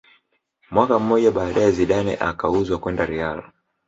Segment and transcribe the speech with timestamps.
[0.71, 3.43] Mwaka mmoja baadaye Zidane akauzwa kwenda real